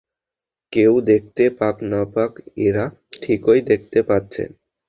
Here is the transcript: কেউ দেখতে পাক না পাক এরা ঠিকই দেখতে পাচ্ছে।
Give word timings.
কেউ 0.73 0.93
দেখতে 1.09 1.43
পাক 1.59 1.75
না 1.91 2.01
পাক 2.13 2.31
এরা 2.65 2.85
ঠিকই 3.15 3.59
দেখতে 3.69 3.99
পাচ্ছে। 4.09 4.43